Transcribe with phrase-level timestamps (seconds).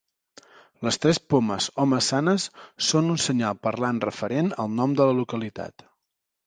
[0.87, 2.47] Les tres pomes, o maçanes,
[2.89, 5.89] són un senyal parlant referent al nom de la localitat.